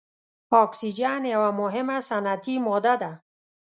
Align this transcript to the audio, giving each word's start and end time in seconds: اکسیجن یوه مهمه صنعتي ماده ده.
اکسیجن 0.63 1.21
یوه 1.33 1.49
مهمه 1.61 1.97
صنعتي 2.09 2.55
ماده 2.65 2.95
ده. 3.01 3.11